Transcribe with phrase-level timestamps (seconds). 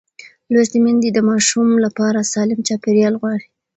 [0.53, 3.47] لوستې میندې د ماشوم لپاره سالم چاپېریال غواړي.